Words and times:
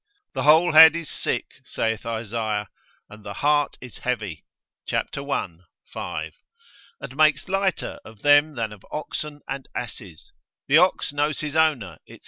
The 0.33 0.41
whole 0.41 0.71
head 0.73 0.95
is 0.95 1.11
sick, 1.11 1.61
saith 1.63 2.05
Esay, 2.05 2.65
and 3.07 3.23
the 3.23 3.35
heart 3.35 3.77
is 3.79 3.99
heavy, 3.99 4.45
cap. 4.87 5.15
i. 5.15 5.57
5. 5.93 6.33
And 6.99 7.15
makes 7.15 7.47
lighter 7.47 7.99
of 8.03 8.23
them 8.23 8.55
than 8.55 8.73
of 8.73 8.83
oxen 8.89 9.41
and 9.47 9.69
asses, 9.75 10.33
the 10.67 10.79
ox 10.79 11.13
knows 11.13 11.41
his 11.41 11.55
owner, 11.55 11.99
&c. 12.07 12.19